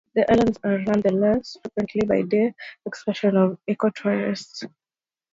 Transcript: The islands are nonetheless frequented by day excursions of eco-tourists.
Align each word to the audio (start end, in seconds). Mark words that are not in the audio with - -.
The 0.15 0.25
islands 0.31 0.57
are 0.63 0.79
nonetheless 0.79 1.57
frequented 1.63 2.07
by 2.07 2.23
day 2.23 2.55
excursions 2.87 3.35
of 3.35 3.59
eco-tourists. 3.67 4.63